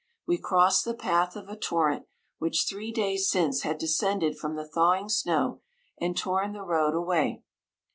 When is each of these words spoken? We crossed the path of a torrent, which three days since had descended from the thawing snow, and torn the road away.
We 0.25 0.39
crossed 0.39 0.83
the 0.83 0.95
path 0.95 1.35
of 1.35 1.47
a 1.47 1.55
torrent, 1.55 2.07
which 2.39 2.65
three 2.67 2.91
days 2.91 3.29
since 3.29 3.61
had 3.61 3.77
descended 3.77 4.35
from 4.35 4.55
the 4.55 4.67
thawing 4.67 5.09
snow, 5.09 5.61
and 5.99 6.17
torn 6.17 6.53
the 6.53 6.63
road 6.63 6.95
away. 6.95 7.43